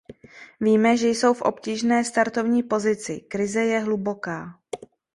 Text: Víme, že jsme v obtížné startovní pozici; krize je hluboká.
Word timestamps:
Víme, 0.59 0.97
že 0.97 1.07
jsme 1.09 1.33
v 1.33 1.41
obtížné 1.41 2.03
startovní 2.03 2.63
pozici; 2.63 3.21
krize 3.21 3.61
je 3.61 3.79
hluboká. 3.79 4.59